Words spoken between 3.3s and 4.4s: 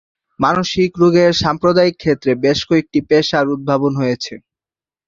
উদ্ভাবন হয়েছে।